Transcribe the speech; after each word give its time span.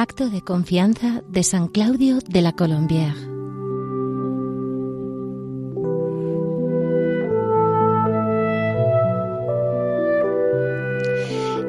Grito 0.00 0.30
de 0.30 0.40
confianza 0.40 1.22
de 1.28 1.42
San 1.42 1.68
Claudio 1.68 2.20
de 2.26 2.40
la 2.40 2.52
Colombière. 2.52 3.18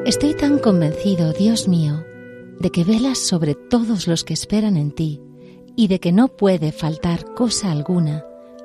Estoy 0.05 0.33
tan 0.35 0.59
convencido, 0.59 1.33
Dios 1.33 1.67
mío, 1.67 2.05
de 2.59 2.71
que 2.71 2.85
velas 2.85 3.17
sobre 3.17 3.53
todos 3.53 4.07
los 4.07 4.23
que 4.23 4.33
esperan 4.33 4.77
en 4.77 4.91
ti 4.91 5.21
y 5.75 5.89
de 5.89 5.99
que 5.99 6.13
no 6.13 6.29
puede 6.29 6.71
faltar 6.71 7.33
cosa 7.33 7.69
alguna 7.69 8.23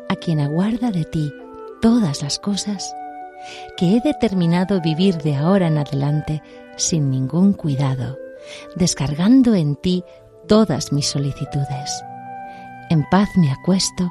a 0.09 0.15
quien 0.15 0.39
aguarda 0.39 0.93
de 0.93 1.05
ti 1.05 1.33
todas 1.83 2.23
las 2.23 2.39
cosas, 2.39 2.95
que 3.77 3.97
he 3.97 4.01
determinado 4.01 4.81
vivir 4.81 5.17
de 5.17 5.35
ahora 5.35 5.67
en 5.67 5.79
adelante 5.79 6.41
sin 6.77 7.11
ningún 7.11 7.53
cuidado, 7.53 8.17
descargando 8.75 9.55
en 9.55 9.77
ti 9.77 10.05
todas 10.49 10.93
mis 10.93 11.07
solicitudes. 11.07 12.05
En 12.91 13.05
paz 13.11 13.29
me 13.37 13.51
acuesto 13.51 14.11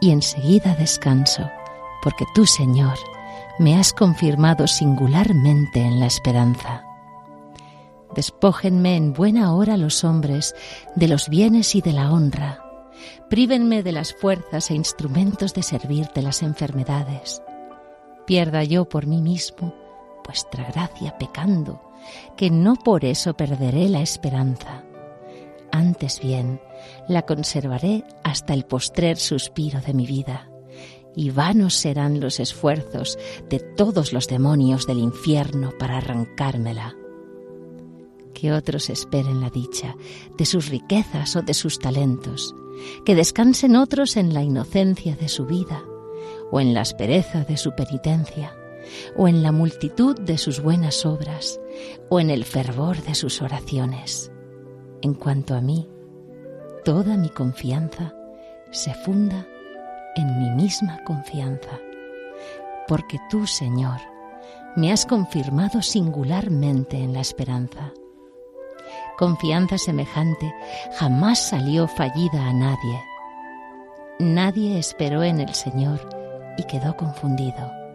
y 0.00 0.10
enseguida 0.10 0.74
descanso, 0.74 1.48
porque 2.02 2.24
tú, 2.34 2.46
Señor, 2.46 2.98
me 3.58 3.76
has 3.76 3.92
confirmado 3.92 4.66
singularmente 4.66 5.80
en 5.80 6.00
la 6.00 6.06
esperanza. 6.06 6.84
Despójenme 8.14 8.96
en 8.96 9.12
buena 9.12 9.54
hora 9.54 9.76
los 9.76 10.04
hombres 10.04 10.54
de 10.94 11.08
los 11.08 11.28
bienes 11.28 11.74
y 11.74 11.80
de 11.82 11.92
la 11.92 12.10
honra. 12.10 12.62
Prívenme 13.28 13.82
de 13.82 13.92
las 13.92 14.14
fuerzas 14.14 14.70
e 14.70 14.74
instrumentos 14.74 15.52
de 15.54 15.62
servirte 15.62 16.22
las 16.22 16.42
enfermedades. 16.42 17.42
Pierda 18.26 18.64
yo 18.64 18.88
por 18.88 19.06
mí 19.06 19.20
mismo 19.20 19.74
vuestra 20.24 20.64
gracia 20.64 21.16
pecando, 21.18 21.80
que 22.36 22.50
no 22.50 22.76
por 22.76 23.04
eso 23.04 23.34
perderé 23.34 23.88
la 23.88 24.00
esperanza. 24.00 24.84
Antes 25.72 26.20
bien, 26.20 26.60
la 27.08 27.22
conservaré 27.22 28.04
hasta 28.24 28.54
el 28.54 28.64
postrer 28.64 29.16
suspiro 29.16 29.80
de 29.80 29.94
mi 29.94 30.06
vida, 30.06 30.50
y 31.14 31.30
vanos 31.30 31.74
serán 31.74 32.20
los 32.20 32.40
esfuerzos 32.40 33.18
de 33.48 33.58
todos 33.58 34.12
los 34.12 34.28
demonios 34.28 34.86
del 34.86 34.98
infierno 34.98 35.72
para 35.78 35.98
arrancármela 35.98 36.94
que 38.36 38.52
otros 38.52 38.90
esperen 38.90 39.40
la 39.40 39.48
dicha 39.48 39.96
de 40.36 40.44
sus 40.44 40.68
riquezas 40.68 41.34
o 41.36 41.42
de 41.42 41.54
sus 41.54 41.78
talentos, 41.78 42.54
que 43.06 43.14
descansen 43.14 43.76
otros 43.76 44.16
en 44.18 44.34
la 44.34 44.42
inocencia 44.42 45.16
de 45.16 45.28
su 45.28 45.46
vida, 45.46 45.82
o 46.52 46.60
en 46.60 46.74
la 46.74 46.82
aspereza 46.82 47.44
de 47.44 47.56
su 47.56 47.74
penitencia, 47.74 48.54
o 49.16 49.28
en 49.28 49.42
la 49.42 49.52
multitud 49.52 50.18
de 50.18 50.38
sus 50.38 50.60
buenas 50.60 51.06
obras, 51.06 51.60
o 52.08 52.20
en 52.20 52.30
el 52.30 52.44
fervor 52.44 53.02
de 53.02 53.14
sus 53.14 53.42
oraciones. 53.42 54.30
En 55.02 55.14
cuanto 55.14 55.54
a 55.54 55.60
mí, 55.60 55.88
toda 56.84 57.16
mi 57.16 57.28
confianza 57.28 58.14
se 58.70 58.94
funda 58.94 59.46
en 60.16 60.38
mi 60.38 60.50
misma 60.50 61.02
confianza, 61.04 61.80
porque 62.88 63.18
tú, 63.30 63.46
Señor, 63.46 64.00
me 64.76 64.92
has 64.92 65.06
confirmado 65.06 65.82
singularmente 65.82 66.96
en 66.96 67.12
la 67.12 67.20
esperanza 67.20 67.92
Confianza 69.16 69.78
semejante 69.78 70.54
jamás 70.98 71.38
salió 71.38 71.88
fallida 71.88 72.48
a 72.48 72.52
nadie. 72.52 73.02
Nadie 74.18 74.78
esperó 74.78 75.22
en 75.22 75.40
el 75.40 75.54
Señor 75.54 76.06
y 76.58 76.64
quedó 76.64 76.96
confundido. 76.96 77.85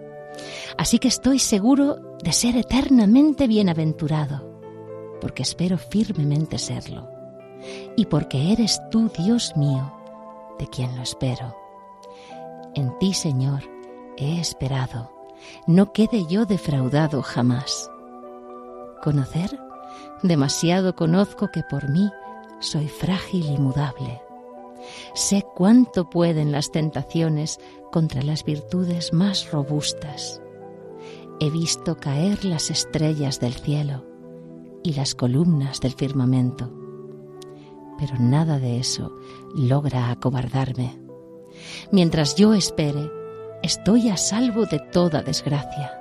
Así 0.77 0.99
que 0.99 1.07
estoy 1.07 1.39
seguro 1.39 2.17
de 2.23 2.31
ser 2.31 2.57
eternamente 2.57 3.47
bienaventurado, 3.47 4.47
porque 5.19 5.43
espero 5.43 5.77
firmemente 5.77 6.57
serlo, 6.57 7.09
y 7.95 8.05
porque 8.05 8.53
eres 8.53 8.81
tú, 8.89 9.11
Dios 9.17 9.55
mío, 9.55 9.93
de 10.59 10.67
quien 10.67 10.95
lo 10.95 11.03
espero. 11.03 11.55
En 12.75 12.97
ti, 12.99 13.14
Señor, 13.14 13.64
he 14.17 14.39
esperado, 14.39 15.11
no 15.67 15.91
quede 15.93 16.25
yo 16.27 16.45
defraudado 16.45 17.21
jamás. 17.21 17.89
Conocer 19.03 19.59
Demasiado 20.23 20.95
conozco 20.95 21.49
que 21.49 21.64
por 21.64 21.89
mí 21.89 22.11
soy 22.59 22.87
frágil 22.87 23.43
y 23.45 23.58
mudable. 23.58 24.21
Sé 25.13 25.45
cuánto 25.55 26.09
pueden 26.09 26.52
las 26.52 26.71
tentaciones 26.71 27.59
contra 27.91 28.21
las 28.21 28.43
virtudes 28.43 29.13
más 29.13 29.52
robustas. 29.52 30.41
He 31.39 31.49
visto 31.49 31.97
caer 31.97 32.45
las 32.45 32.69
estrellas 32.69 33.39
del 33.39 33.53
cielo 33.53 34.05
y 34.83 34.93
las 34.93 35.15
columnas 35.15 35.79
del 35.81 35.93
firmamento, 35.93 36.71
pero 37.97 38.15
nada 38.19 38.59
de 38.59 38.79
eso 38.79 39.15
logra 39.55 40.11
acobardarme. 40.11 40.99
Mientras 41.91 42.35
yo 42.35 42.53
espere, 42.53 43.09
estoy 43.63 44.09
a 44.09 44.17
salvo 44.17 44.65
de 44.65 44.79
toda 44.79 45.21
desgracia 45.21 45.91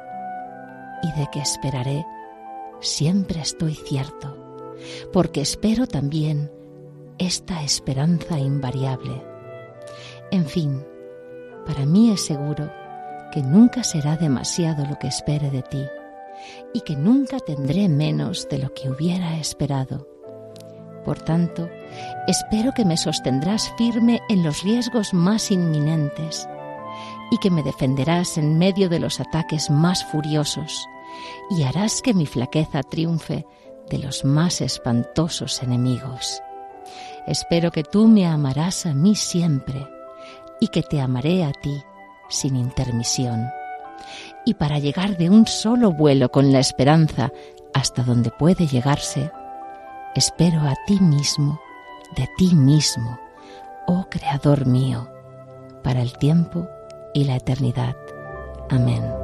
y 1.02 1.18
de 1.18 1.26
que 1.32 1.40
esperaré 1.40 2.04
siempre 2.80 3.40
estoy 3.40 3.74
cierto, 3.74 4.36
porque 5.12 5.40
espero 5.40 5.86
también 5.86 6.50
esta 7.20 7.62
esperanza 7.62 8.38
invariable. 8.38 9.22
En 10.30 10.46
fin, 10.46 10.82
para 11.66 11.84
mí 11.84 12.10
es 12.10 12.24
seguro 12.24 12.72
que 13.30 13.42
nunca 13.42 13.84
será 13.84 14.16
demasiado 14.16 14.86
lo 14.86 14.98
que 14.98 15.08
espere 15.08 15.50
de 15.50 15.62
ti 15.62 15.84
y 16.72 16.80
que 16.80 16.96
nunca 16.96 17.38
tendré 17.38 17.90
menos 17.90 18.48
de 18.48 18.58
lo 18.58 18.72
que 18.72 18.88
hubiera 18.88 19.36
esperado. 19.36 20.08
Por 21.04 21.18
tanto, 21.20 21.68
espero 22.26 22.72
que 22.72 22.86
me 22.86 22.96
sostendrás 22.96 23.70
firme 23.76 24.22
en 24.30 24.42
los 24.42 24.62
riesgos 24.62 25.12
más 25.12 25.50
inminentes 25.50 26.48
y 27.30 27.36
que 27.36 27.50
me 27.50 27.62
defenderás 27.62 28.38
en 28.38 28.56
medio 28.56 28.88
de 28.88 28.98
los 28.98 29.20
ataques 29.20 29.68
más 29.68 30.06
furiosos 30.06 30.86
y 31.50 31.64
harás 31.64 32.00
que 32.00 32.14
mi 32.14 32.24
flaqueza 32.24 32.82
triunfe 32.82 33.44
de 33.90 33.98
los 33.98 34.24
más 34.24 34.62
espantosos 34.62 35.62
enemigos. 35.62 36.42
Espero 37.30 37.70
que 37.70 37.84
tú 37.84 38.08
me 38.08 38.26
amarás 38.26 38.86
a 38.86 38.92
mí 38.92 39.14
siempre 39.14 39.86
y 40.58 40.66
que 40.66 40.82
te 40.82 41.00
amaré 41.00 41.44
a 41.44 41.52
ti 41.52 41.80
sin 42.28 42.56
intermisión. 42.56 43.48
Y 44.44 44.54
para 44.54 44.80
llegar 44.80 45.16
de 45.16 45.30
un 45.30 45.46
solo 45.46 45.92
vuelo 45.92 46.32
con 46.32 46.50
la 46.50 46.58
esperanza 46.58 47.30
hasta 47.72 48.02
donde 48.02 48.32
puede 48.32 48.66
llegarse, 48.66 49.30
espero 50.16 50.62
a 50.62 50.74
ti 50.88 50.98
mismo, 50.98 51.60
de 52.16 52.28
ti 52.36 52.52
mismo, 52.52 53.20
oh 53.86 54.06
Creador 54.10 54.66
mío, 54.66 55.08
para 55.84 56.02
el 56.02 56.18
tiempo 56.18 56.66
y 57.14 57.26
la 57.26 57.36
eternidad. 57.36 57.94
Amén. 58.70 59.19